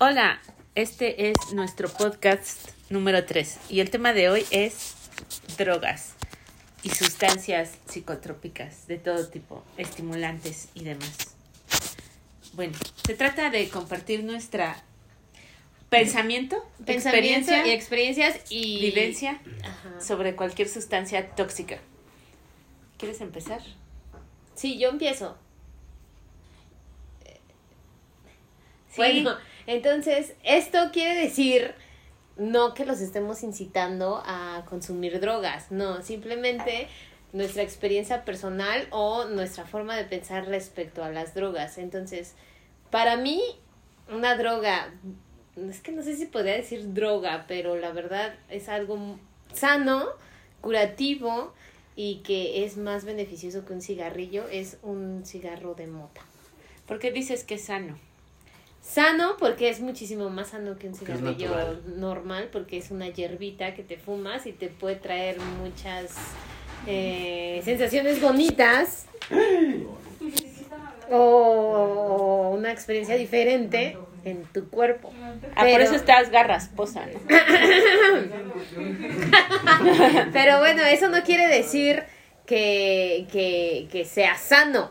Hola, 0.00 0.40
este 0.74 1.30
es 1.30 1.36
nuestro 1.52 1.88
podcast 1.88 2.70
número 2.90 3.24
3 3.24 3.60
y 3.70 3.78
el 3.78 3.90
tema 3.90 4.12
de 4.12 4.28
hoy 4.28 4.44
es 4.50 4.94
drogas 5.56 6.14
y 6.82 6.90
sustancias 6.90 7.78
psicotrópicas 7.86 8.88
de 8.88 8.98
todo 8.98 9.28
tipo, 9.28 9.64
estimulantes 9.76 10.68
y 10.74 10.82
demás. 10.82 11.36
Bueno, 12.54 12.74
se 13.06 13.14
trata 13.14 13.50
de 13.50 13.68
compartir 13.68 14.24
nuestra 14.24 14.82
pensamiento, 15.90 16.56
Pensamiento 16.84 17.50
experiencia 17.50 17.66
y 17.66 17.70
experiencias 17.70 18.40
y 18.50 18.80
vivencia 18.80 19.40
Ajá. 19.62 20.00
sobre 20.00 20.34
cualquier 20.34 20.68
sustancia 20.68 21.30
tóxica. 21.36 21.78
¿Quieres 22.98 23.20
empezar? 23.20 23.60
Sí, 24.54 24.78
yo 24.78 24.88
empiezo. 24.88 25.38
Sí. 28.94 29.00
Bueno, 29.02 29.36
entonces, 29.66 30.34
esto 30.44 30.90
quiere 30.92 31.18
decir 31.18 31.74
no 32.36 32.74
que 32.74 32.84
los 32.84 33.00
estemos 33.00 33.42
incitando 33.42 34.22
a 34.24 34.64
consumir 34.68 35.20
drogas, 35.20 35.70
no, 35.70 36.02
simplemente 36.02 36.88
nuestra 37.32 37.62
experiencia 37.62 38.24
personal 38.24 38.86
o 38.90 39.24
nuestra 39.24 39.64
forma 39.64 39.96
de 39.96 40.04
pensar 40.04 40.46
respecto 40.46 41.02
a 41.02 41.10
las 41.10 41.34
drogas. 41.34 41.78
Entonces, 41.78 42.34
para 42.90 43.16
mí, 43.16 43.42
una 44.08 44.36
droga, 44.36 44.92
es 45.56 45.80
que 45.80 45.92
no 45.92 46.02
sé 46.02 46.16
si 46.16 46.26
podría 46.26 46.54
decir 46.54 46.94
droga, 46.94 47.44
pero 47.48 47.76
la 47.76 47.90
verdad 47.92 48.34
es 48.48 48.68
algo 48.68 49.18
sano, 49.52 50.06
curativo 50.60 51.52
y 51.96 52.16
que 52.18 52.64
es 52.64 52.76
más 52.76 53.04
beneficioso 53.04 53.64
que 53.64 53.72
un 53.72 53.82
cigarrillo, 53.82 54.48
es 54.48 54.78
un 54.82 55.24
cigarro 55.24 55.74
de 55.74 55.88
mota. 55.88 56.22
¿Por 56.86 56.98
qué 56.98 57.10
dices 57.10 57.44
que 57.44 57.54
es 57.54 57.64
sano? 57.64 57.98
Sano 58.94 59.36
porque 59.38 59.70
es 59.70 59.80
muchísimo 59.80 60.28
más 60.28 60.48
sano 60.48 60.76
que 60.78 60.88
un 60.88 60.94
cigarrillo 60.94 61.80
normal 61.96 62.50
porque 62.52 62.76
es 62.76 62.90
una 62.90 63.08
hierbita 63.08 63.74
que 63.74 63.82
te 63.82 63.96
fumas 63.96 64.44
y 64.46 64.52
te 64.52 64.68
puede 64.68 64.96
traer 64.96 65.40
muchas 65.40 66.14
eh, 66.86 67.62
sensaciones 67.64 68.20
bonitas 68.20 69.06
o 71.10 72.54
una 72.56 72.70
experiencia 72.72 73.16
diferente 73.16 73.96
en 74.24 74.44
tu 74.44 74.68
cuerpo. 74.68 75.12
Ah, 75.54 75.56
por 75.56 75.64
Pero- 75.64 75.84
eso 75.84 75.94
estás 75.94 76.30
garras, 76.30 76.68
posa, 76.68 77.06
¿no? 77.06 77.18
Pero 80.32 80.58
bueno, 80.58 80.82
eso 80.82 81.08
no 81.08 81.22
quiere 81.22 81.46
decir 81.48 82.02
que, 82.46 83.26
que, 83.32 83.88
que 83.90 84.04
sea 84.04 84.36
sano. 84.36 84.90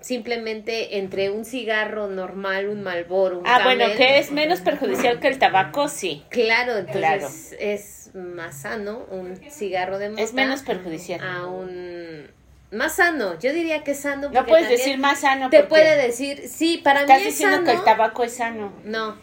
Simplemente 0.00 0.98
entre 0.98 1.30
un 1.30 1.44
cigarro 1.44 2.06
normal, 2.06 2.68
un 2.68 2.82
Malboro, 2.82 3.40
un 3.40 3.46
Ah, 3.46 3.60
bueno, 3.64 3.86
que 3.96 4.18
es 4.18 4.30
menos 4.30 4.60
perjudicial 4.60 5.18
que 5.18 5.26
el 5.26 5.38
tabaco, 5.38 5.88
sí. 5.88 6.24
Claro, 6.28 6.76
entonces 6.76 7.00
Claro. 7.00 7.28
es 7.58 8.10
más 8.14 8.62
sano 8.62 9.06
un 9.10 9.36
cigarro 9.50 9.98
de 9.98 10.10
mota 10.10 10.22
Es 10.22 10.32
menos 10.34 10.62
perjudicial. 10.62 11.20
a 11.20 11.46
un 11.46 12.30
más 12.70 12.94
sano. 12.96 13.38
Yo 13.40 13.52
diría 13.52 13.82
que 13.82 13.90
es 13.92 14.00
sano. 14.00 14.30
No 14.30 14.46
puedes 14.46 14.68
decir 14.68 14.98
más 14.98 15.20
sano. 15.20 15.50
Te 15.50 15.64
puede 15.64 15.96
decir, 15.96 16.46
sí, 16.48 16.78
para 16.84 17.00
Estás 17.00 17.16
mí 17.20 17.22
es 17.26 17.28
diciendo 17.38 17.64
que 17.64 17.72
el 17.72 17.82
tabaco 17.82 18.22
es 18.22 18.34
sano. 18.36 18.72
No. 18.84 19.16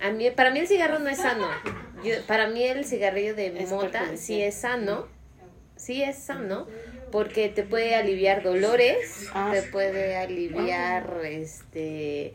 A 0.00 0.10
mí, 0.10 0.30
para 0.30 0.50
mí 0.52 0.60
el 0.60 0.68
cigarro 0.68 0.98
no 1.00 1.08
es 1.10 1.18
sano. 1.18 1.46
Yo- 2.02 2.14
para 2.26 2.46
mí 2.48 2.62
el 2.62 2.84
cigarrillo 2.86 3.34
de 3.34 3.48
Es 3.62 3.70
mota 3.70 4.16
sí 4.16 4.40
es 4.42 4.54
sano. 4.54 5.06
Sí 5.76 6.02
es 6.02 6.16
sano 6.16 6.66
porque 7.12 7.48
te 7.48 7.62
puede 7.62 7.94
aliviar 7.94 8.42
dolores, 8.42 9.28
Ah. 9.32 9.50
te 9.52 9.62
puede 9.62 10.16
aliviar 10.16 11.20
este 11.24 12.34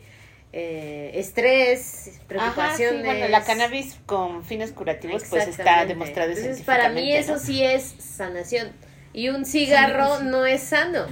eh, 0.54 1.12
estrés, 1.14 2.08
Ajá, 2.08 2.20
preocupaciones. 2.28 3.00
sí, 3.00 3.06
bueno, 3.06 3.28
la 3.28 3.42
cannabis 3.42 3.98
con 4.04 4.44
fines 4.44 4.72
curativos 4.72 5.24
pues 5.30 5.48
está 5.48 5.86
demostrado 5.86 6.30
Entonces, 6.32 6.62
para 6.66 6.90
mí 6.90 7.14
eso 7.14 7.32
¿no? 7.34 7.38
sí 7.38 7.64
es 7.64 7.82
sanación. 7.98 8.70
Y 9.14 9.28
un 9.30 9.44
cigarro 9.46 10.20
no 10.20 10.44
es 10.44 10.62
sano. 10.62 11.06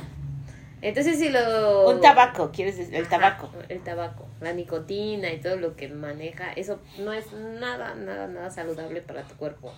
Entonces, 0.82 1.18
si 1.18 1.28
lo... 1.28 1.90
Un 1.90 2.00
tabaco, 2.00 2.50
quieres 2.52 2.76
decir, 2.78 2.94
el 2.94 3.02
Ajá, 3.02 3.10
tabaco. 3.18 3.50
el 3.68 3.80
tabaco, 3.82 4.26
la 4.40 4.52
nicotina 4.54 5.30
y 5.30 5.38
todo 5.38 5.56
lo 5.56 5.76
que 5.76 5.88
maneja, 5.88 6.52
eso 6.52 6.80
no 6.98 7.12
es 7.12 7.30
nada, 7.32 7.94
nada, 7.94 8.26
nada 8.26 8.50
saludable 8.50 9.02
para 9.02 9.22
tu 9.24 9.36
cuerpo. 9.36 9.74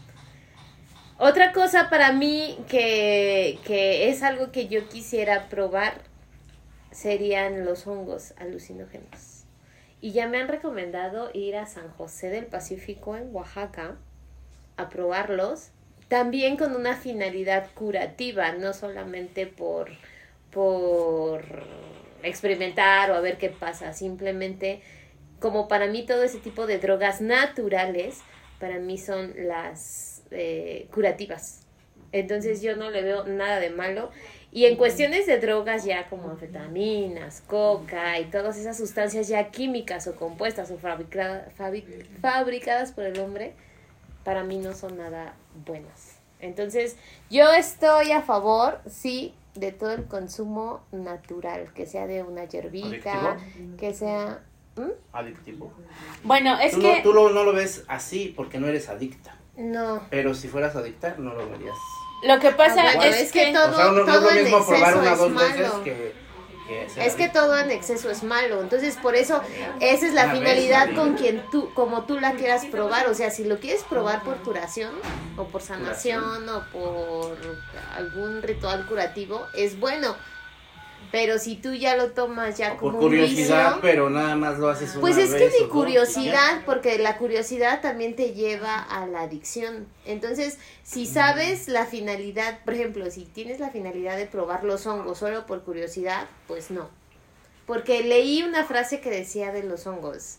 Otra 1.24 1.52
cosa 1.52 1.88
para 1.88 2.10
mí 2.10 2.58
que, 2.68 3.60
que 3.64 4.08
es 4.08 4.24
algo 4.24 4.50
que 4.50 4.66
yo 4.66 4.88
quisiera 4.88 5.48
probar 5.48 5.94
serían 6.90 7.64
los 7.64 7.86
hongos 7.86 8.34
alucinógenos. 8.38 9.44
Y 10.00 10.10
ya 10.10 10.26
me 10.26 10.38
han 10.38 10.48
recomendado 10.48 11.30
ir 11.32 11.54
a 11.54 11.66
San 11.66 11.90
José 11.90 12.28
del 12.30 12.46
Pacífico 12.46 13.16
en 13.16 13.32
Oaxaca 13.32 13.98
a 14.76 14.88
probarlos, 14.88 15.68
también 16.08 16.56
con 16.56 16.74
una 16.74 16.96
finalidad 16.96 17.70
curativa, 17.72 18.50
no 18.50 18.72
solamente 18.72 19.46
por, 19.46 19.92
por 20.50 21.44
experimentar 22.24 23.12
o 23.12 23.14
a 23.14 23.20
ver 23.20 23.38
qué 23.38 23.48
pasa, 23.48 23.92
simplemente 23.92 24.82
como 25.38 25.68
para 25.68 25.86
mí 25.86 26.04
todo 26.04 26.24
ese 26.24 26.38
tipo 26.38 26.66
de 26.66 26.80
drogas 26.80 27.20
naturales, 27.20 28.22
para 28.58 28.80
mí 28.80 28.98
son 28.98 29.34
las 29.36 30.11
eh, 30.32 30.88
curativas. 30.92 31.60
Entonces 32.12 32.60
yo 32.62 32.76
no 32.76 32.90
le 32.90 33.02
veo 33.02 33.24
nada 33.24 33.58
de 33.60 33.70
malo. 33.70 34.10
Y 34.54 34.66
en 34.66 34.76
cuestiones 34.76 35.26
de 35.26 35.38
drogas 35.38 35.84
ya 35.84 36.08
como 36.10 36.30
anfetaminas, 36.30 37.40
coca 37.46 38.18
y 38.18 38.26
todas 38.26 38.58
esas 38.58 38.76
sustancias 38.76 39.28
ya 39.28 39.50
químicas 39.50 40.06
o 40.08 40.14
compuestas 40.16 40.70
o 40.70 40.76
fabrica- 40.78 41.48
fabri- 41.58 41.84
fabricadas 42.20 42.92
por 42.92 43.04
el 43.04 43.18
hombre, 43.18 43.54
para 44.24 44.44
mí 44.44 44.58
no 44.58 44.74
son 44.74 44.98
nada 44.98 45.34
buenas. 45.66 46.18
Entonces 46.40 46.96
yo 47.30 47.50
estoy 47.54 48.12
a 48.12 48.20
favor, 48.20 48.80
sí, 48.90 49.32
de 49.54 49.72
todo 49.72 49.92
el 49.92 50.04
consumo 50.04 50.82
natural, 50.92 51.72
que 51.74 51.86
sea 51.86 52.06
de 52.06 52.22
una 52.22 52.44
hierbita, 52.44 53.38
que 53.78 53.94
sea... 53.94 54.40
¿Mm? 54.76 54.90
Adictivo. 55.12 55.72
Bueno, 56.24 56.58
es 56.58 56.72
tú 56.72 56.80
que 56.80 56.96
no, 56.98 57.02
tú 57.02 57.12
lo- 57.12 57.30
no 57.30 57.44
lo 57.44 57.52
ves 57.52 57.84
así 57.88 58.32
porque 58.36 58.58
no 58.58 58.66
eres 58.68 58.88
adicta. 58.88 59.36
No. 59.56 60.06
Pero 60.10 60.34
si 60.34 60.48
fueras 60.48 60.74
adicta, 60.76 61.14
no 61.18 61.34
lo 61.34 61.48
verías. 61.50 61.76
lo 62.24 62.38
que 62.40 62.52
pasa 62.52 62.82
Ah, 62.82 62.96
bueno, 62.96 63.02
es, 63.14 63.20
es 63.22 63.32
que 63.32 63.46
que... 63.46 63.52
todo- 63.52 63.72
o 63.72 63.76
sea, 63.76 63.84
no, 63.86 63.92
no 63.92 64.00
es 64.00 64.06
todo 64.06 64.20
lo 64.22 64.30
en 64.30 64.44
mismo 64.44 64.66
probar 64.66 64.80
exceso 64.92 65.00
una 65.00 65.12
es 65.12 65.18
dos 65.18 65.30
malo. 65.30 65.48
veces 65.58 65.72
que, 65.84 66.14
que 66.68 66.88
ser 66.90 67.06
Es 67.06 67.14
que 67.16 67.28
todo 67.28 67.58
en 67.58 67.70
exceso 67.70 68.10
es 68.10 68.22
malo, 68.22 68.62
entonces 68.62 68.96
por 68.96 69.14
eso 69.14 69.42
esa 69.80 70.06
es 70.06 70.14
la 70.14 70.24
Una 70.24 70.34
finalidad 70.34 70.94
con 70.94 71.14
quien 71.14 71.44
tú, 71.50 71.72
como 71.74 72.04
tú 72.04 72.18
la 72.18 72.32
quieras 72.32 72.64
probar, 72.66 73.08
o 73.08 73.14
sea, 73.14 73.30
si 73.30 73.44
lo 73.44 73.58
quieres 73.58 73.82
probar 73.84 74.22
por 74.22 74.36
curación 74.38 74.92
o 75.36 75.44
por 75.44 75.60
sanación 75.60 76.48
o 76.48 76.62
por 76.72 77.36
algún 77.96 78.40
ritual 78.42 78.86
curativo, 78.86 79.46
es 79.54 79.78
bueno, 79.78 80.16
pero 81.12 81.38
si 81.38 81.56
tú 81.56 81.74
ya 81.74 81.94
lo 81.94 82.12
tomas 82.12 82.56
ya 82.56 82.72
O 82.72 82.78
por 82.78 82.92
como 82.92 82.94
un 82.94 83.04
curiosidad, 83.04 83.66
vicio, 83.66 83.82
pero 83.82 84.08
nada 84.08 84.34
más 84.34 84.58
lo 84.58 84.70
haces 84.70 84.92
una 84.92 85.02
pues 85.02 85.18
es 85.18 85.30
que 85.30 85.44
vez 85.44 85.54
ni 85.60 85.68
curiosidad, 85.68 86.62
porque 86.64 86.98
la 86.98 87.18
curiosidad 87.18 87.82
también 87.82 88.16
te 88.16 88.32
lleva 88.32 88.78
a 88.78 89.06
la 89.06 89.20
adicción. 89.20 89.86
Entonces, 90.06 90.58
si 90.82 91.04
sabes 91.04 91.68
la 91.68 91.84
finalidad, 91.84 92.60
por 92.64 92.72
ejemplo, 92.72 93.10
si 93.10 93.26
tienes 93.26 93.60
la 93.60 93.68
finalidad 93.68 94.16
de 94.16 94.24
probar 94.24 94.64
los 94.64 94.86
hongos 94.86 95.18
solo 95.18 95.44
por 95.44 95.62
curiosidad, 95.64 96.28
pues 96.48 96.70
no. 96.70 96.88
Porque 97.66 98.02
leí 98.02 98.42
una 98.42 98.64
frase 98.64 99.02
que 99.02 99.10
decía 99.10 99.52
de 99.52 99.64
los 99.64 99.86
hongos, 99.86 100.38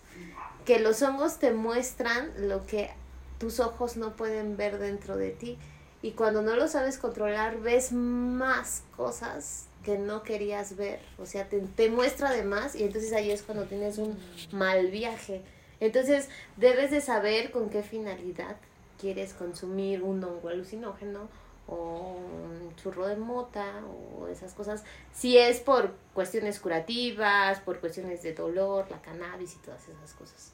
que 0.66 0.80
los 0.80 1.04
hongos 1.04 1.38
te 1.38 1.54
muestran 1.54 2.32
lo 2.50 2.66
que 2.66 2.90
tus 3.38 3.60
ojos 3.60 3.96
no 3.96 4.16
pueden 4.16 4.58
ver 4.58 4.80
dentro 4.80 5.18
de 5.18 5.30
ti. 5.30 5.60
Y 6.02 6.12
cuando 6.12 6.42
no 6.42 6.56
lo 6.56 6.68
sabes 6.68 6.98
controlar, 6.98 7.60
ves 7.60 7.92
más 7.92 8.82
cosas 8.98 9.68
que 9.84 9.98
no 9.98 10.24
querías 10.24 10.76
ver. 10.76 11.00
O 11.18 11.26
sea, 11.26 11.50
te, 11.50 11.60
te 11.60 11.90
muestra 11.90 12.32
de 12.32 12.44
más 12.44 12.76
y 12.76 12.84
entonces 12.84 13.14
ahí 13.14 13.32
es 13.32 13.44
cuando 13.44 13.66
tienes 13.66 13.98
un 13.98 14.18
mal 14.52 14.88
viaje. 14.88 15.42
Entonces, 15.80 16.30
debes 16.58 16.92
de 16.92 17.02
saber 17.02 17.52
con 17.52 17.70
qué 17.70 17.84
finalidad 17.84 18.56
quieres 19.00 19.34
consumir 19.34 20.02
un 20.02 20.24
hongo 20.24 20.50
alucinógeno 20.50 21.28
o 21.68 22.18
un 22.18 22.76
churro 22.76 23.08
de 23.08 23.16
mota 23.16 23.82
o 23.86 24.28
esas 24.28 24.54
cosas. 24.54 24.84
Si 25.12 25.38
es 25.38 25.60
por 25.60 25.94
cuestiones 26.14 26.60
curativas, 26.60 27.60
por 27.60 27.80
cuestiones 27.80 28.24
de 28.24 28.34
dolor, 28.34 28.90
la 28.90 29.02
cannabis 29.02 29.56
y 29.56 29.58
todas 29.58 29.88
esas 29.88 30.14
cosas. 30.14 30.54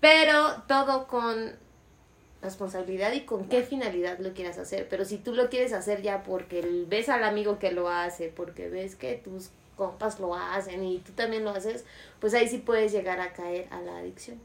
Pero 0.00 0.62
todo 0.66 1.06
con 1.06 1.56
responsabilidad 2.42 3.12
y 3.12 3.22
con 3.22 3.48
qué 3.48 3.62
finalidad 3.62 4.18
lo 4.18 4.32
quieras 4.32 4.58
hacer. 4.58 4.88
Pero 4.88 5.04
si 5.04 5.18
tú 5.18 5.34
lo 5.34 5.48
quieres 5.48 5.72
hacer 5.72 6.02
ya 6.02 6.22
porque 6.22 6.84
ves 6.88 7.08
al 7.08 7.24
amigo 7.24 7.58
que 7.58 7.72
lo 7.72 7.88
hace, 7.88 8.28
porque 8.28 8.68
ves 8.68 8.94
que 8.94 9.14
tus 9.14 9.50
compas 9.76 10.20
lo 10.20 10.34
hacen 10.34 10.84
y 10.84 10.98
tú 10.98 11.12
también 11.12 11.44
lo 11.44 11.50
haces, 11.50 11.84
pues 12.20 12.34
ahí 12.34 12.48
sí 12.48 12.58
puedes 12.58 12.92
llegar 12.92 13.20
a 13.20 13.32
caer 13.32 13.68
a 13.70 13.80
la 13.80 13.98
adicción. 13.98 14.40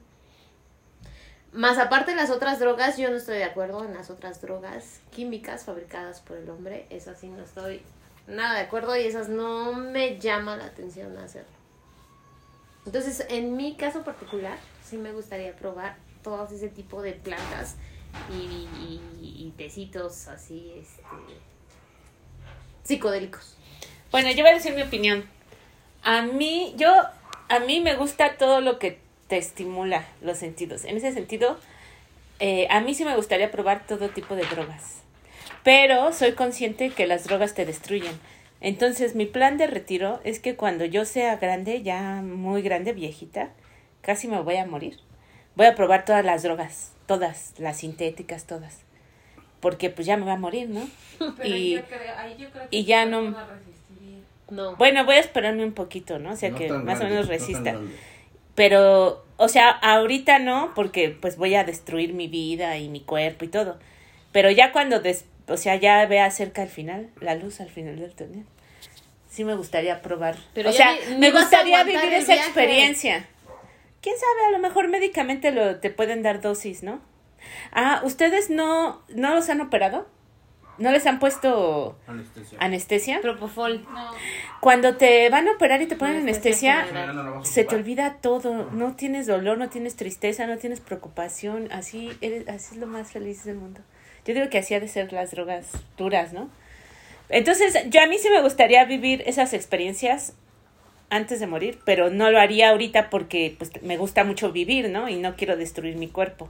Más 1.54 1.78
aparte 1.78 2.12
de 2.12 2.18
las 2.18 2.30
otras 2.30 2.60
drogas, 2.60 2.98
yo 2.98 3.10
no 3.10 3.18
estoy 3.18 3.38
de 3.38 3.44
acuerdo 3.44 3.84
en 3.84 3.94
las 3.94 4.10
otras 4.10 4.42
drogas 4.42 5.02
químicas 5.12 5.66
fabricadas 5.66 6.22
por 6.22 6.38
el 6.38 6.50
hombre. 6.50 6.86
Esas 6.90 7.20
sí 7.20 7.28
no 7.28 7.44
estoy 7.44 7.82
nada 8.28 8.56
de 8.56 8.62
acuerdo 8.62 8.96
y 8.96 9.02
esas 9.02 9.28
no 9.28 9.74
me 9.74 10.18
llama 10.18 10.56
la 10.56 10.66
atención 10.66 11.18
hacerlo. 11.18 11.50
Entonces, 12.86 13.26
en 13.30 13.58
mi 13.58 13.76
caso 13.76 14.04
particular, 14.04 14.58
sí 14.84 14.98
me 14.98 15.12
gustaría 15.12 15.54
probar 15.56 15.98
todos 16.24 16.52
ese 16.52 16.70
tipo 16.70 17.02
de 17.02 17.14
plantas 17.14 17.76
y 18.30 19.52
tecitos 19.58 20.28
así, 20.28 20.74
este, 20.76 21.04
psicodélicos. 22.84 23.56
Bueno, 24.12 24.32
yo 24.32 24.44
voy 24.44 24.52
a 24.52 24.56
decir 24.56 24.74
mi 24.74 24.82
opinión. 24.82 25.26
A 26.04 26.24
mí, 26.24 26.74
yo, 26.78 26.92
a 27.48 27.60
mí 27.60 27.80
me 27.80 27.96
gusta 27.96 28.38
todo 28.38 28.60
lo 28.60 28.80
que 28.80 29.00
te 29.28 29.38
estimula 29.38 30.06
los 30.22 30.38
sentidos. 30.38 30.84
En 30.84 30.98
ese 30.98 31.14
sentido, 31.14 31.58
eh, 32.40 32.68
a 32.70 32.82
mí 32.82 32.96
sí 32.96 33.06
me 33.06 33.16
gustaría 33.16 33.52
probar 33.52 33.86
todo 33.86 34.10
tipo 34.10 34.36
de 34.36 34.46
drogas. 34.46 34.98
Pero 35.64 36.12
soy 36.12 36.34
consciente 36.34 36.90
que 36.90 37.06
las 37.06 37.26
drogas 37.26 37.54
te 37.54 37.66
destruyen. 37.66 38.20
Entonces, 38.62 39.16
mi 39.16 39.26
plan 39.26 39.58
de 39.58 39.68
retiro 39.68 40.20
es 40.24 40.40
que 40.40 40.56
cuando 40.56 40.86
yo 40.86 41.06
sea 41.06 41.36
grande, 41.38 41.84
ya 41.84 42.22
muy 42.22 42.62
grande, 42.62 42.94
viejita, 42.94 43.52
casi 44.02 44.28
me 44.28 44.42
voy 44.42 44.58
a 44.58 44.66
morir. 44.66 44.98
Voy 45.56 45.66
a 45.66 45.76
probar 45.76 46.06
todas 46.06 46.24
las 46.26 46.44
drogas, 46.44 46.92
todas, 47.08 47.54
las 47.58 47.78
sintéticas, 47.78 48.46
todas. 48.46 48.80
Porque 49.60 49.90
pues 49.90 50.08
ya 50.08 50.18
me 50.18 50.26
va 50.26 50.34
a 50.34 50.38
morir, 50.38 50.70
¿no? 50.70 50.88
Pero 51.38 51.56
Y- 51.56 51.74
yo 51.76 51.84
creo, 51.86 52.18
ahí 52.18 52.36
yo 52.38 52.50
creo 52.50 52.70
que 52.70 52.76
y 52.78 52.86
ya 52.86 53.06
no-. 53.06 53.36
No. 54.50 54.76
Bueno, 54.76 55.06
voy 55.06 55.16
a 55.16 55.20
esperarme 55.20 55.64
un 55.64 55.72
poquito, 55.74 56.20
¿no? 56.20 56.32
O 56.32 56.36
sea 56.36 56.50
No 56.50 56.58
que 56.58 56.70
más 56.72 57.00
o 57.00 57.06
menos 57.06 57.28
resista. 57.30 57.80
Pero, 58.54 59.24
o 59.38 59.48
sea, 59.48 59.70
ahorita 59.70 60.40
no, 60.40 60.74
porque 60.76 61.10
pues 61.10 61.38
voy 61.38 61.56
a 61.56 61.64
destruir 61.64 62.14
mi 62.14 62.28
vida 62.28 62.78
y 62.78 62.90
mi 62.90 63.00
cuerpo 63.00 63.46
y 63.46 63.48
todo. 63.48 63.80
Pero 64.34 64.52
ya 64.52 64.72
cuando, 64.74 65.00
des 65.00 65.26
o 65.48 65.56
sea, 65.58 65.76
ya 65.78 66.06
vea 66.06 66.30
cerca 66.32 66.62
al 66.62 66.68
final, 66.70 67.10
la 67.22 67.36
luz 67.36 67.62
al 67.62 67.70
final 67.70 67.98
del 68.00 68.12
túnel, 68.14 68.44
sí 69.30 69.44
me 69.46 69.56
gustaría 69.56 70.02
probar. 70.02 70.36
Pero 70.54 70.70
o 70.70 70.74
sea, 70.74 70.94
ni- 71.08 71.14
ni 71.14 71.20
me 71.20 71.32
gustaría 71.32 71.84
vivir 71.86 72.14
esa 72.14 72.34
viaje. 72.34 72.48
experiencia. 72.50 73.26
¿Quién 74.02 74.16
sabe? 74.18 74.48
A 74.48 74.52
lo 74.52 74.60
mejor 74.60 74.88
médicamente 74.88 75.52
lo, 75.52 75.80
te 75.80 75.90
pueden 75.90 76.24
dar 76.24 76.42
dosis, 76.42 76.84
¿no? 76.84 77.02
Ah, 77.72 78.02
¿ustedes 78.04 78.50
no, 78.50 79.02
no 79.10 79.34
los 79.34 79.50
han 79.50 79.62
operado? 79.62 80.08
¿No 80.78 80.92
les 80.92 81.06
han 81.06 81.20
puesto 81.20 81.98
Anestesia. 82.08 82.58
anestesia? 82.60 83.22
Propofol. 83.22 83.84
No, 83.84 84.12
Cuando 84.62 84.98
te 84.98 85.30
van 85.30 85.48
a 85.48 85.52
operar 85.52 85.82
y 85.82 85.86
te 85.86 85.96
ponen 85.96 86.18
Anestesia. 86.18 86.88
No, 86.92 87.46
se 87.46 87.64
te 87.64 87.76
olvida 87.76 88.18
todo, 88.22 88.72
no 88.72 88.96
tienes 88.96 89.28
dolor, 89.28 89.60
no 89.60 89.70
tienes 89.70 89.96
tristeza, 89.96 90.48
no 90.48 90.58
tienes 90.58 90.80
preocupación, 90.80 91.72
así 91.72 92.12
eres, 92.22 92.48
así 92.48 92.76
es 92.76 92.82
lo 92.82 92.88
más 92.88 93.12
feliz 93.12 93.44
del 93.44 93.58
mundo. 93.58 93.82
Yo 94.26 94.34
digo 94.34 94.50
que 94.50 94.58
así 94.58 94.74
ha 94.74 94.80
de 94.80 94.88
ser 94.88 95.14
las 95.14 95.32
drogas 95.32 95.70
duras, 95.98 96.34
¿no? 96.34 96.50
Entonces, 97.30 97.78
yo 97.90 98.02
a 98.02 98.08
mí 98.08 98.18
sí 98.18 98.30
me 98.30 98.42
gustaría 98.42 98.84
vivir 98.86 99.24
esas 99.26 99.54
experiencias 99.54 100.34
antes 101.12 101.40
de 101.40 101.46
morir, 101.46 101.80
pero 101.86 102.10
no 102.10 102.32
lo 102.32 102.40
haría 102.40 102.70
ahorita 102.72 103.12
porque 103.12 103.54
pues 103.58 103.70
me 103.84 103.98
gusta 103.98 104.24
mucho 104.24 104.52
vivir, 104.52 104.90
¿no? 104.90 105.10
Y 105.10 105.18
no 105.18 105.36
quiero 105.36 105.58
destruir 105.58 105.96
mi 105.98 106.08
cuerpo. 106.08 106.50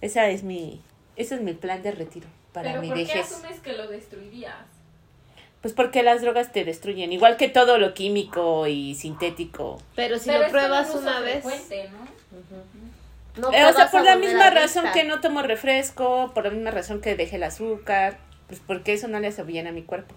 Esa 0.00 0.30
es 0.30 0.42
mi 0.44 0.80
ese 1.16 1.34
es 1.34 1.40
mi 1.42 1.52
plan 1.52 1.82
de 1.82 1.90
retiro 1.90 2.28
para 2.52 2.70
pero 2.70 2.80
mi 2.80 2.88
¿por 2.88 2.96
qué 2.96 3.04
vejez. 3.04 3.32
asumes 3.32 3.58
que 3.60 3.72
lo 3.74 3.88
destruirías? 3.88 4.54
Pues 5.60 5.74
porque 5.74 6.04
las 6.04 6.22
drogas 6.22 6.52
te 6.52 6.64
destruyen, 6.64 7.12
igual 7.12 7.36
que 7.36 7.48
todo 7.48 7.78
lo 7.78 7.92
químico 7.92 8.68
y 8.68 8.94
sintético. 8.94 9.82
Pero 9.96 10.16
si 10.20 10.28
Pero 10.30 10.44
lo 10.44 10.50
pruebas 10.50 10.94
un 10.94 11.02
una 11.02 11.18
vez. 11.18 11.44
¿no? 11.44 11.50
no 13.50 13.52
Eh, 13.52 13.64
o 13.64 13.72
sea, 13.72 13.90
por 13.90 14.04
la 14.04 14.14
misma 14.14 14.50
razón 14.50 14.84
que 14.94 15.02
no 15.02 15.20
tomo 15.20 15.42
refresco, 15.42 16.30
por 16.32 16.44
la 16.44 16.50
misma 16.50 16.70
razón 16.70 17.00
que 17.00 17.16
dejé 17.16 17.34
el 17.36 17.42
azúcar, 17.42 18.18
pues 18.46 18.60
porque 18.64 18.92
eso 18.92 19.08
no 19.08 19.18
le 19.18 19.26
hace 19.26 19.42
bien 19.42 19.66
a 19.66 19.72
mi 19.72 19.82
cuerpo. 19.82 20.14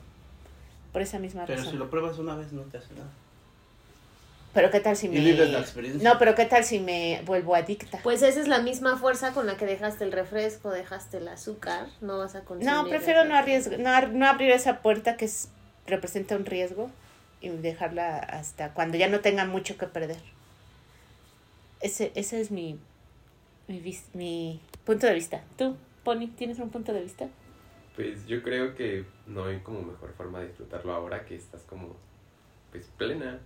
Por 0.94 1.02
esa 1.02 1.18
misma 1.18 1.46
Pero 1.48 1.58
razón. 1.58 1.72
si 1.74 1.78
lo 1.80 1.90
pruebas 1.90 2.20
una 2.20 2.36
vez 2.36 2.54
no 2.54 2.62
te 2.62 2.78
hace 2.78 2.94
nada. 2.94 3.10
Pero 4.54 4.70
qué 4.70 4.82
tal 4.82 4.98
si 4.98 5.08
Y 5.08 5.10
me 5.12 5.20
vives 5.20 5.50
la 5.50 5.60
experiencia. 5.60 6.12
No, 6.12 6.20
pero 6.20 6.36
qué 6.36 6.46
tal 6.46 6.64
si 6.66 6.80
me 6.80 7.22
vuelvo 7.26 7.56
adicta. 7.56 8.00
Pues 8.04 8.22
esa 8.22 8.40
es 8.42 8.48
la 8.50 8.60
misma 8.62 8.98
fuerza 8.98 9.32
con 9.34 9.46
la 9.48 9.56
que 9.56 9.66
dejaste 9.66 10.04
el 10.04 10.12
refresco, 10.12 10.72
dejaste 10.72 11.18
el 11.18 11.28
azúcar, 11.30 11.88
no 12.02 12.18
vas 12.18 12.36
a 12.36 12.42
consumir. 12.44 12.74
No, 12.74 12.88
prefiero 12.90 13.24
no 13.24 13.36
arriesgar, 13.36 13.80
no, 13.80 13.90
ar- 13.90 14.10
no 14.12 14.28
abrir 14.28 14.52
esa 14.52 14.82
puerta 14.82 15.16
que 15.16 15.26
es, 15.26 15.50
representa 15.88 16.36
un 16.36 16.46
riesgo 16.46 16.92
y 17.40 17.50
dejarla 17.50 18.18
hasta 18.18 18.74
cuando 18.74 18.98
ya 18.98 19.08
no 19.08 19.22
tenga 19.22 19.46
mucho 19.46 19.78
que 19.78 19.88
perder. 19.88 20.20
Ese, 21.80 22.12
ese 22.16 22.42
es 22.42 22.52
mi, 22.52 22.78
mi, 23.68 23.80
vis- 23.80 24.10
mi 24.14 24.60
punto 24.86 25.08
de 25.08 25.14
vista. 25.14 25.42
¿Tú, 25.58 25.78
Pony, 26.04 26.28
tienes 26.36 26.60
un 26.60 26.70
punto 26.70 26.94
de 26.94 27.02
vista? 27.02 27.28
Pues 27.96 28.26
yo 28.28 28.44
creo 28.44 28.76
que 28.76 29.06
no 29.28 29.46
hay 29.46 29.60
como 29.60 29.82
mejor 29.82 30.14
forma 30.16 30.40
de 30.40 30.48
disfrutarlo 30.48 30.94
ahora 30.94 31.26
que 31.26 31.36
estás 31.36 31.62
como 31.64 31.96
pues 32.72 32.86
plena. 32.98 33.40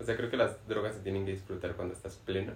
O 0.00 0.04
sea, 0.04 0.16
creo 0.16 0.30
que 0.30 0.36
las 0.36 0.66
drogas 0.66 0.94
se 0.94 1.00
tienen 1.00 1.24
que 1.24 1.32
disfrutar 1.32 1.74
cuando 1.74 1.94
estás 1.94 2.16
plena. 2.16 2.54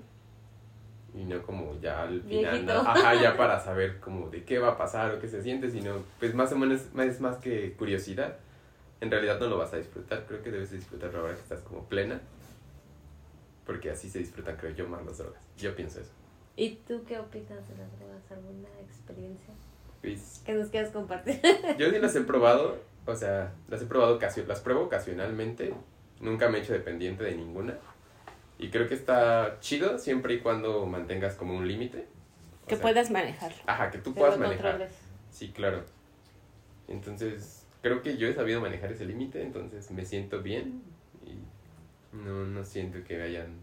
Y 1.14 1.24
no 1.24 1.42
como 1.42 1.80
ya 1.80 2.02
al 2.02 2.22
final. 2.22 2.66
¿no? 2.66 2.72
ajá, 2.72 3.14
ya 3.14 3.36
para 3.36 3.58
saber 3.64 4.00
como 4.00 4.28
de 4.28 4.44
qué 4.44 4.58
va 4.58 4.72
a 4.72 4.76
pasar 4.78 5.14
o 5.14 5.20
qué 5.20 5.28
se 5.28 5.42
siente, 5.42 5.70
sino 5.70 6.02
pues 6.18 6.34
más 6.34 6.52
o 6.52 6.58
menos 6.58 6.82
es 6.98 7.20
más 7.20 7.36
que 7.36 7.72
curiosidad. 7.74 8.36
En 9.00 9.10
realidad 9.10 9.38
no 9.38 9.46
lo 9.46 9.58
vas 9.58 9.72
a 9.72 9.76
disfrutar, 9.76 10.24
creo 10.26 10.42
que 10.42 10.50
debes 10.50 10.70
de 10.70 10.78
disfrutarlo 10.78 11.20
ahora 11.20 11.34
que 11.34 11.40
estás 11.40 11.60
como 11.60 11.84
plena. 11.84 12.20
Porque 13.64 13.90
así 13.90 14.08
se 14.08 14.20
disfrutan, 14.20 14.56
creo 14.56 14.74
yo, 14.74 14.88
más 14.88 15.04
las 15.04 15.18
drogas. 15.18 15.42
Yo 15.56 15.74
pienso 15.74 16.00
eso. 16.00 16.12
¿Y 16.56 16.76
tú 16.88 17.04
qué 17.06 17.18
opinas 17.18 17.68
de 17.68 17.76
las 17.76 17.98
drogas? 17.98 18.30
¿Alguna 18.30 18.68
experiencia 18.80 19.52
Pues 20.00 20.42
que 20.44 20.54
nos 20.54 20.68
quieras 20.68 20.90
compartir? 20.90 21.40
Yo 21.78 21.90
sí 21.90 21.98
las 21.98 22.16
he 22.16 22.20
probado, 22.22 22.78
o 23.04 23.14
sea, 23.14 23.52
las 23.68 23.82
he 23.82 23.86
probado 23.86 24.18
las 24.18 24.60
pruebo 24.60 24.84
ocasionalmente, 24.84 25.74
nunca 26.20 26.48
me 26.48 26.58
he 26.58 26.62
hecho 26.62 26.72
dependiente 26.72 27.24
de 27.24 27.34
ninguna. 27.34 27.76
Y 28.58 28.70
creo 28.70 28.88
que 28.88 28.94
está 28.94 29.58
chido 29.60 29.98
siempre 29.98 30.34
y 30.34 30.40
cuando 30.40 30.86
mantengas 30.86 31.34
como 31.34 31.54
un 31.56 31.68
límite. 31.68 32.06
Que 32.66 32.76
sea, 32.76 32.82
puedas 32.82 33.10
manejarlo. 33.10 33.56
Ajá, 33.66 33.90
que 33.90 33.98
tú 33.98 34.12
Que 34.14 34.20
puedas 34.20 34.38
manejar. 34.38 34.72
controles. 34.72 34.92
Sí, 35.30 35.50
claro. 35.52 35.84
Entonces, 36.88 37.64
creo 37.82 38.02
que 38.02 38.16
yo 38.16 38.28
he 38.28 38.32
sabido 38.34 38.60
manejar 38.60 38.92
ese 38.92 39.04
límite, 39.04 39.42
entonces 39.42 39.90
me 39.90 40.04
siento 40.04 40.40
bien 40.42 40.82
y 41.24 42.16
no, 42.16 42.44
no 42.46 42.64
siento 42.64 43.04
que 43.04 43.20
hayan 43.22 43.56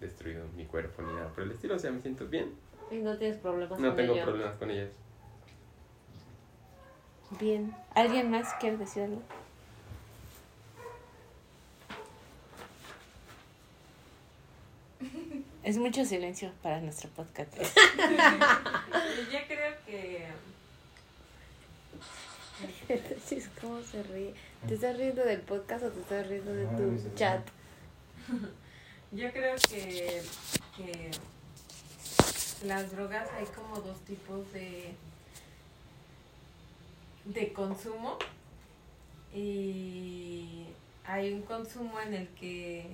destruido 0.00 0.44
mi 0.56 0.64
cuerpo 0.66 1.02
ni 1.02 1.12
nada 1.12 1.28
por 1.32 1.42
el 1.42 1.50
estilo, 1.50 1.74
o 1.74 1.78
sea, 1.78 1.90
me 1.90 2.00
siento 2.00 2.26
bien. 2.28 2.52
Y 2.90 2.96
no 2.96 3.16
tienes 3.18 3.38
problemas 3.38 3.78
No 3.80 3.88
con 3.88 3.96
tengo 3.96 4.14
ello. 4.14 4.24
problemas 4.24 4.56
con 4.56 4.70
ellas. 4.70 4.90
Bien. 7.38 7.74
¿Alguien 7.94 8.30
más 8.30 8.54
quiere 8.60 8.76
decir 8.78 9.02
algo? 9.02 9.22
Es 15.68 15.76
mucho 15.76 16.02
silencio 16.06 16.50
para 16.62 16.80
nuestro 16.80 17.10
podcast. 17.10 17.52
Yo 17.58 19.38
creo 19.46 19.74
que... 19.84 20.26
Entonces, 22.88 23.50
¿cómo 23.60 23.82
se 23.82 24.02
ríe? 24.02 24.32
¿Te 24.66 24.76
estás 24.76 24.96
riendo 24.96 25.22
del 25.26 25.42
podcast 25.42 25.84
o 25.84 25.90
te 25.90 26.00
estás 26.00 26.26
riendo 26.26 26.54
de 26.54 26.64
tu 26.68 27.14
chat? 27.14 27.46
Yo 29.12 29.30
creo 29.30 29.56
que, 29.68 30.22
que 30.74 31.10
las 32.64 32.90
drogas 32.90 33.28
hay 33.38 33.44
como 33.54 33.76
dos 33.76 34.00
tipos 34.06 34.50
de, 34.54 34.94
de 37.26 37.52
consumo 37.52 38.16
y 39.34 40.64
hay 41.04 41.34
un 41.34 41.42
consumo 41.42 42.00
en 42.00 42.14
el 42.14 42.28
que 42.28 42.86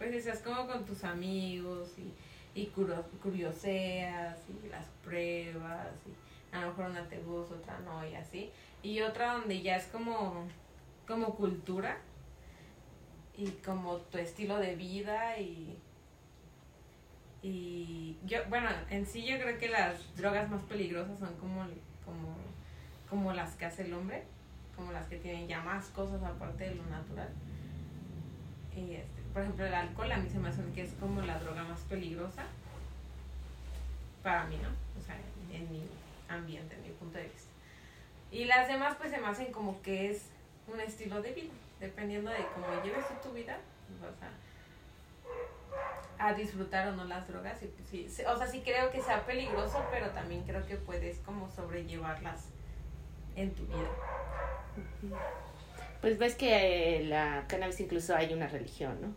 pues 0.00 0.14
estás 0.14 0.38
como 0.38 0.66
con 0.66 0.86
tus 0.86 1.04
amigos 1.04 1.90
y, 1.98 2.14
y 2.58 2.68
curioseas 2.68 4.38
y 4.48 4.68
las 4.68 4.86
pruebas 5.04 5.88
y 6.06 6.56
a 6.56 6.62
lo 6.62 6.68
mejor 6.68 6.86
una 6.86 7.06
te 7.06 7.18
gusta, 7.18 7.54
otra 7.54 7.78
no 7.80 8.08
y 8.08 8.14
así. 8.14 8.50
Y 8.82 9.02
otra 9.02 9.34
donde 9.34 9.60
ya 9.60 9.76
es 9.76 9.84
como, 9.88 10.46
como 11.06 11.34
cultura 11.34 11.98
y 13.36 13.50
como 13.62 13.98
tu 13.98 14.16
estilo 14.16 14.56
de 14.56 14.74
vida 14.74 15.38
y 15.38 15.78
y 17.42 18.16
yo 18.26 18.38
bueno 18.48 18.68
en 18.90 19.06
sí 19.06 19.24
yo 19.24 19.38
creo 19.38 19.58
que 19.58 19.68
las 19.68 20.14
drogas 20.16 20.50
más 20.50 20.62
peligrosas 20.64 21.18
son 21.18 21.34
como 21.36 21.62
como 22.04 22.36
como 23.08 23.32
las 23.32 23.54
que 23.54 23.64
hace 23.64 23.84
el 23.84 23.94
hombre 23.94 24.24
como 24.76 24.92
las 24.92 25.06
que 25.08 25.16
tienen 25.16 25.46
ya 25.46 25.60
más 25.60 25.86
cosas 25.88 26.22
aparte 26.22 26.64
de 26.64 26.74
lo 26.74 26.84
natural. 26.86 27.28
Y 28.74 28.94
este, 28.94 29.19
por 29.32 29.42
ejemplo 29.42 29.66
el 29.66 29.74
alcohol 29.74 30.12
a 30.12 30.16
mí 30.16 30.28
se 30.28 30.38
me 30.38 30.48
hace 30.48 30.62
que 30.74 30.82
es 30.82 30.92
como 31.00 31.20
la 31.22 31.38
droga 31.38 31.62
más 31.64 31.80
peligrosa 31.80 32.44
para 34.22 34.44
mí 34.44 34.56
no 34.62 34.68
o 34.68 35.04
sea 35.04 35.16
en 35.52 35.70
mi 35.72 35.82
ambiente 36.28 36.76
en 36.76 36.82
mi 36.82 36.90
punto 36.90 37.18
de 37.18 37.24
vista. 37.24 37.50
Y 38.30 38.44
las 38.44 38.68
demás 38.68 38.96
pues 38.96 39.10
se 39.10 39.18
me 39.18 39.26
hacen 39.26 39.52
como 39.52 39.82
que 39.82 40.10
es 40.10 40.26
un 40.68 40.80
estilo 40.80 41.20
de 41.22 41.32
vida 41.32 41.52
dependiendo 41.80 42.30
de 42.30 42.44
cómo 42.54 42.82
lleves 42.82 43.04
tu 43.22 43.32
vida 43.32 43.58
vas 44.00 44.14
a, 46.18 46.28
a 46.28 46.34
disfrutar 46.34 46.88
o 46.88 46.92
no 46.92 47.04
las 47.04 47.26
drogas 47.26 47.62
y 47.62 47.66
pues 47.66 47.88
sí, 47.88 48.24
o 48.24 48.36
sea 48.36 48.46
sí 48.46 48.60
creo 48.60 48.90
que 48.90 49.02
sea 49.02 49.24
peligroso 49.24 49.82
pero 49.90 50.10
también 50.10 50.44
creo 50.44 50.64
que 50.66 50.76
puedes 50.76 51.18
como 51.20 51.50
sobrellevarlas 51.50 52.46
en 53.34 53.54
tu 53.54 53.66
vida 53.66 53.88
Pues 56.00 56.18
ves 56.18 56.34
que 56.34 56.98
eh, 56.98 57.04
la 57.04 57.44
cannabis 57.48 57.80
incluso 57.80 58.16
hay 58.16 58.32
una 58.32 58.48
religión, 58.48 58.98
¿no? 59.00 59.08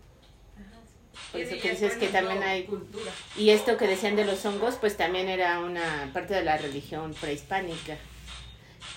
Ajá, 0.56 0.82
sí. 0.86 1.20
Por 1.32 1.42
eso 1.42 1.62
que 1.62 1.72
es, 1.72 1.80
dices 1.80 1.98
que 1.98 2.08
también 2.08 2.44
hay... 2.44 2.64
cultura. 2.66 3.12
Y 3.38 3.52
esto 3.52 3.78
que 3.78 3.88
decían 3.88 4.16
de 4.16 4.26
los 4.26 4.46
hongos, 4.46 4.76
pues 4.76 4.98
también 4.98 5.30
era 5.30 5.60
una 5.60 6.10
parte 6.14 6.34
de 6.34 6.44
la 6.44 6.58
religión 6.58 7.14
prehispánica. 7.14 7.98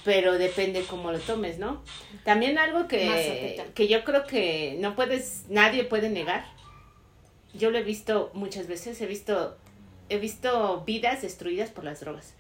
Pero 0.05 0.39
depende 0.39 0.85
cómo 0.85 1.13
lo 1.13 1.19
tomes, 1.19 1.59
¿no? 1.59 1.83
También 2.25 2.59
algo 2.59 2.87
que, 2.87 3.65
que 3.75 3.89
yo 3.89 4.05
creo 4.05 4.25
que 4.27 4.77
no 4.81 4.95
puedes, 4.95 5.45
nadie 5.49 5.85
puede 5.85 6.09
negar. 6.09 6.45
Yo 7.55 7.71
lo 7.71 7.79
he 7.79 7.83
visto 7.83 8.31
muchas 8.35 8.67
veces, 8.67 9.01
he 9.01 9.07
visto, 9.07 9.57
he 10.09 10.19
visto 10.19 10.85
vidas 10.85 11.23
destruidas 11.23 11.71
por 11.71 11.85
las 11.85 12.01
drogas. 12.01 12.35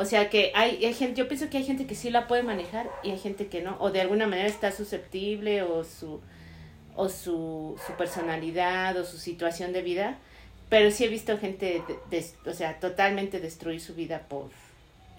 O 0.00 0.06
sea 0.06 0.30
que 0.30 0.50
hay, 0.54 0.82
hay 0.82 0.94
gente, 0.94 1.18
yo 1.18 1.28
pienso 1.28 1.50
que 1.50 1.58
hay 1.58 1.64
gente 1.64 1.86
que 1.86 1.94
sí 1.94 2.08
la 2.08 2.26
puede 2.26 2.42
manejar 2.42 2.88
y 3.02 3.10
hay 3.10 3.18
gente 3.18 3.48
que 3.48 3.60
no, 3.60 3.76
o 3.80 3.90
de 3.90 4.00
alguna 4.00 4.26
manera 4.26 4.48
está 4.48 4.72
susceptible 4.72 5.62
o 5.62 5.84
su, 5.84 6.20
o 6.96 7.10
su, 7.10 7.78
su 7.86 7.92
personalidad 7.98 8.96
o 8.96 9.04
su 9.04 9.18
situación 9.18 9.74
de 9.74 9.82
vida, 9.82 10.16
pero 10.70 10.90
sí 10.90 11.04
he 11.04 11.08
visto 11.08 11.36
gente, 11.36 11.82
de- 12.10 12.24
o 12.46 12.54
sea, 12.54 12.78
totalmente 12.80 13.40
destruir 13.40 13.78
su 13.82 13.94
vida 13.94 14.22
por, 14.26 14.48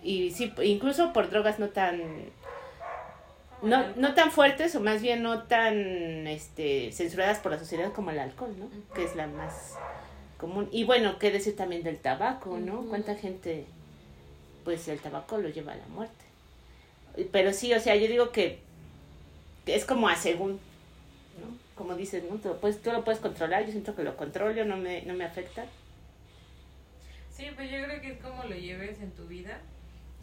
y 0.03 0.31
sí, 0.31 0.51
incluso 0.63 1.13
por 1.13 1.29
drogas 1.29 1.59
no 1.59 1.69
tan, 1.69 2.01
no, 3.61 3.85
no 3.95 4.15
tan 4.15 4.31
fuertes 4.31 4.75
o 4.75 4.79
más 4.79 5.01
bien 5.03 5.21
no 5.21 5.43
tan, 5.43 6.25
este, 6.25 6.91
censuradas 6.91 7.37
por 7.37 7.51
la 7.51 7.59
sociedad 7.59 7.91
como 7.93 8.09
el 8.09 8.17
alcohol, 8.19 8.55
¿no? 8.57 8.67
Que 8.95 9.03
es 9.03 9.15
la 9.15 9.27
más 9.27 9.75
común. 10.39 10.67
Y 10.71 10.85
bueno, 10.85 11.19
qué 11.19 11.29
decir 11.29 11.55
también 11.55 11.83
del 11.83 11.97
tabaco, 11.99 12.57
¿no? 12.57 12.81
¿Cuánta 12.89 13.13
gente, 13.15 13.65
pues 14.63 14.87
el 14.87 14.99
tabaco 14.99 15.37
lo 15.37 15.49
lleva 15.49 15.73
a 15.73 15.77
la 15.77 15.87
muerte? 15.87 16.25
Pero 17.31 17.53
sí, 17.53 17.73
o 17.73 17.79
sea, 17.79 17.95
yo 17.95 18.07
digo 18.07 18.31
que 18.31 18.59
es 19.65 19.85
como 19.85 20.07
a 20.07 20.15
según, 20.15 20.53
¿no? 20.53 21.57
Como 21.75 21.95
dices, 21.95 22.23
¿no? 22.23 22.37
Tú, 22.37 22.49
lo 22.49 22.75
tú 22.75 22.91
lo 22.91 23.03
puedes 23.03 23.19
controlar, 23.19 23.65
yo 23.65 23.71
siento 23.71 23.95
que 23.95 24.03
lo 24.03 24.15
controlo, 24.15 24.65
no 24.65 24.77
me, 24.77 25.01
no 25.03 25.13
me 25.13 25.25
afecta. 25.25 25.65
Sí, 27.31 27.47
pues 27.55 27.71
yo 27.71 27.83
creo 27.83 28.01
que 28.01 28.11
es 28.11 28.19
como 28.19 28.43
lo 28.43 28.55
lleves 28.55 29.01
en 29.01 29.11
tu 29.11 29.25
vida 29.25 29.59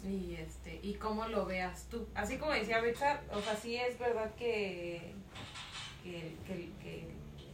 y 0.06 0.36
este 0.36 0.78
y 0.82 0.94
cómo 0.94 1.26
lo 1.28 1.46
veas 1.46 1.86
tú. 1.90 2.06
Así 2.14 2.38
como 2.38 2.52
decía 2.52 2.80
Richard, 2.80 3.20
o 3.32 3.40
sea, 3.40 3.56
sí 3.56 3.76
es 3.76 3.98
verdad 3.98 4.34
que, 4.36 5.12
que, 6.02 6.34
que, 6.46 6.70
que 6.82 7.08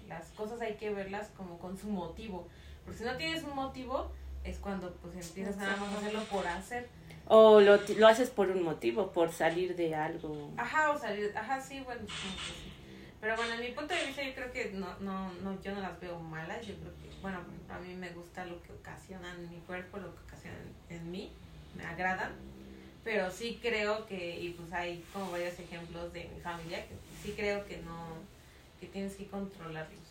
las 0.09 0.29
cosas 0.33 0.61
hay 0.61 0.75
que 0.75 0.91
verlas 0.91 1.31
como 1.37 1.59
con 1.59 1.77
su 1.77 1.89
motivo. 1.89 2.47
Porque 2.85 2.99
si 2.99 3.05
no 3.05 3.17
tienes 3.17 3.43
un 3.45 3.55
motivo, 3.55 4.11
es 4.45 4.59
cuando 4.59 4.93
pues 4.97 5.15
empiezas 5.15 5.57
nada 5.57 5.77
más 5.77 5.93
a 5.95 5.99
hacerlo 5.99 6.25
por 6.25 6.47
hacer. 6.47 6.89
O 7.27 7.61
lo, 7.61 7.79
lo 7.97 8.07
haces 8.07 8.29
por 8.29 8.51
un 8.51 8.63
motivo, 8.63 9.11
por 9.11 9.33
salir 9.33 9.75
de 9.77 9.95
algo. 9.95 10.53
Ajá, 10.59 10.91
o 10.91 10.99
sea, 10.99 11.17
ajá, 11.35 11.61
sí, 11.61 11.81
bueno, 11.81 12.03
sí, 12.07 12.29
sí. 12.37 12.73
Pero 13.21 13.37
bueno, 13.37 13.55
en 13.55 13.61
mi 13.61 13.69
punto 13.69 13.95
de 13.95 14.05
vista 14.05 14.23
yo 14.23 14.35
creo 14.35 14.53
que 14.53 14.73
no, 14.73 14.99
no, 15.01 15.33
no, 15.43 15.59
yo 15.63 15.75
no 15.75 15.81
las 15.81 15.99
veo 15.99 16.19
malas, 16.19 16.67
yo 16.67 16.75
creo 16.75 16.93
que, 16.97 17.09
bueno, 17.23 17.39
a 17.71 17.79
mí 17.79 17.95
me 17.95 18.11
gusta 18.11 18.45
lo 18.45 18.63
que 18.63 18.73
ocasionan 18.73 19.37
en 19.41 19.51
mi 19.51 19.61
cuerpo, 19.61 19.97
lo 19.97 20.15
que 20.15 20.21
ocasionan 20.25 20.61
en 20.91 21.11
mí, 21.11 21.33
me 21.75 21.87
agradan, 21.87 22.33
pero 23.03 23.31
sí 23.31 23.59
creo 23.63 24.05
que, 24.05 24.39
y 24.39 24.51
pues 24.51 24.71
hay 24.75 25.03
como 25.11 25.31
varios 25.31 25.59
ejemplos 25.59 26.13
de 26.13 26.25
mi 26.25 26.41
familia, 26.43 26.87
que 26.87 26.95
sí 27.23 27.33
creo 27.35 27.65
que 27.65 27.79
no, 27.79 28.19
que 28.79 28.89
tienes 28.89 29.15
que 29.15 29.27
controlarlos. 29.27 30.05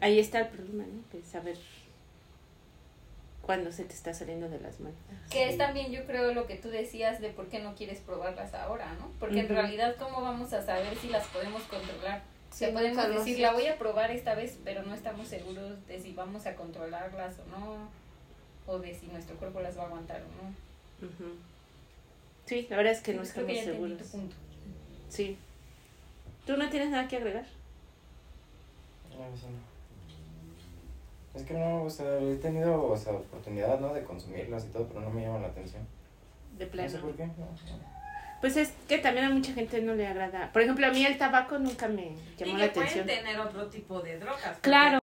Ahí 0.00 0.18
está 0.18 0.40
el 0.40 0.48
problema, 0.48 0.84
¿no? 0.84 1.02
Que 1.12 1.22
saber 1.22 1.58
cuándo 3.50 3.72
se 3.72 3.82
te 3.82 3.94
está 3.94 4.14
saliendo 4.14 4.48
de 4.48 4.60
las 4.60 4.78
manos. 4.78 4.96
Que 5.28 5.48
es 5.48 5.58
también, 5.58 5.90
yo 5.90 6.06
creo, 6.06 6.32
lo 6.32 6.46
que 6.46 6.54
tú 6.54 6.68
decías 6.68 7.20
de 7.20 7.30
por 7.30 7.48
qué 7.48 7.58
no 7.58 7.74
quieres 7.74 7.98
probarlas 7.98 8.54
ahora, 8.54 8.94
¿no? 8.94 9.10
Porque 9.18 9.40
en 9.40 9.48
realidad, 9.48 9.96
¿cómo 9.98 10.22
vamos 10.22 10.52
a 10.52 10.64
saber 10.64 10.96
si 10.96 11.08
las 11.08 11.26
podemos 11.26 11.60
controlar? 11.64 12.22
Sí, 12.52 12.66
podemos 12.66 12.98
nunca 12.98 13.08
lo 13.08 13.18
decir, 13.18 13.34
sé. 13.34 13.42
la 13.42 13.52
voy 13.52 13.66
a 13.66 13.76
probar 13.76 14.12
esta 14.12 14.36
vez, 14.36 14.56
pero 14.62 14.84
no 14.84 14.94
estamos 14.94 15.26
seguros 15.26 15.84
de 15.88 16.00
si 16.00 16.12
vamos 16.12 16.46
a 16.46 16.54
controlarlas 16.54 17.40
o 17.40 17.46
no, 17.46 17.88
o 18.68 18.78
de 18.78 18.94
si 18.94 19.08
nuestro 19.08 19.34
cuerpo 19.34 19.60
las 19.60 19.76
va 19.76 19.82
a 19.82 19.86
aguantar 19.86 20.22
o 20.22 20.44
no. 20.44 21.08
Ujú. 21.08 21.34
Sí, 22.46 22.68
la 22.70 22.76
verdad 22.76 22.92
es 22.92 23.00
que 23.00 23.14
no 23.14 23.22
que 23.22 23.28
estamos 23.28 23.52
ya 23.52 23.64
seguros. 23.64 23.98
tu 23.98 24.04
punto. 24.04 24.36
Sí. 25.08 25.36
¿Tú 26.46 26.56
no 26.56 26.70
tienes 26.70 26.90
nada 26.90 27.08
que 27.08 27.16
agregar? 27.16 27.46
No, 29.10 29.36
sí, 29.36 29.46
no. 29.46 29.69
Es 31.34 31.42
que 31.44 31.54
no, 31.54 31.84
o 31.84 31.90
sea, 31.90 32.18
he 32.20 32.34
tenido 32.36 32.82
o 32.90 32.96
sea, 32.96 33.12
oportunidad, 33.12 33.78
¿no? 33.78 33.94
De 33.94 34.02
consumirlas 34.02 34.64
y 34.64 34.68
todo, 34.68 34.86
pero 34.88 35.00
no 35.00 35.10
me 35.10 35.22
llaman 35.22 35.42
la 35.42 35.48
atención. 35.48 35.86
De 36.58 36.66
No 36.66 36.70
sé 36.72 36.76
plano. 36.88 37.00
por 37.06 37.16
qué. 37.16 37.26
no, 37.26 37.32
no. 37.36 37.90
Pues 38.40 38.56
es 38.56 38.72
que 38.88 38.96
también 38.98 39.26
a 39.26 39.30
mucha 39.30 39.52
gente 39.52 39.82
no 39.82 39.94
le 39.94 40.06
agrada. 40.06 40.50
Por 40.50 40.62
ejemplo, 40.62 40.86
a 40.86 40.90
mí 40.90 41.04
el 41.04 41.18
tabaco 41.18 41.58
nunca 41.58 41.86
me 41.88 42.06
Y 42.06 42.16
llamó 42.38 42.52
que 42.54 42.58
la 42.58 42.64
atención. 42.64 43.04
pueden 43.04 43.22
tener 43.24 43.38
otro 43.38 43.66
tipo 43.66 44.00
de 44.00 44.18
drogas. 44.18 44.58
Claro. 44.62 44.98